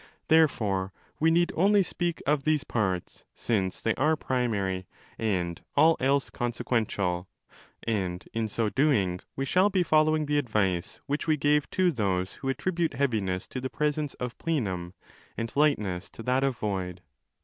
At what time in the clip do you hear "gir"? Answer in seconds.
16.55-16.59